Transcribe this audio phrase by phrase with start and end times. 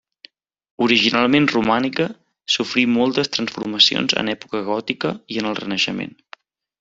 [0.85, 2.07] Originalment romànica,
[2.55, 6.17] sofrí moltes transformacions en època gòtica i en el Renaixement.